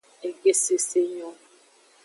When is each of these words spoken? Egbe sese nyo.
Egbe 0.27 0.51
sese 0.63 0.99
nyo. 1.15 1.29